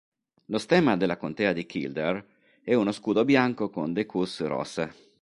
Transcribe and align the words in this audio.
Lo 0.45 0.57
stemma 0.57 0.97
della 0.97 1.15
contea 1.15 1.53
di 1.53 1.67
Kildare 1.67 2.25
è 2.63 2.73
un 2.73 2.91
scudo 2.91 3.23
bianco 3.23 3.69
con 3.69 3.93
decusse 3.93 4.47
rossa. 4.47 4.91